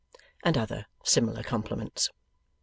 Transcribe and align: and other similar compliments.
and 0.43 0.57
other 0.57 0.87
similar 1.03 1.43
compliments. 1.43 2.09